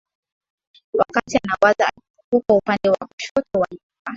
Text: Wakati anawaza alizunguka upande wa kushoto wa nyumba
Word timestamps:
Wakati 0.93 1.37
anawaza 1.43 1.87
alizunguka 1.89 2.53
upande 2.57 2.89
wa 2.89 3.07
kushoto 3.07 3.59
wa 3.59 3.67
nyumba 3.71 4.01